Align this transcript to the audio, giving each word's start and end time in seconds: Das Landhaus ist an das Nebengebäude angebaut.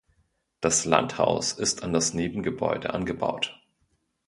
Das 0.61 0.85
Landhaus 0.85 1.53
ist 1.53 1.83
an 1.83 1.93
das 1.93 2.15
Nebengebäude 2.15 2.95
angebaut. 2.95 3.61